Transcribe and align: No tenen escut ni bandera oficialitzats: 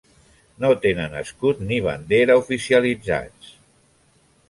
No 0.63 0.71
tenen 0.85 1.13
escut 1.25 1.63
ni 1.67 1.79
bandera 1.89 2.41
oficialitzats: 2.43 3.57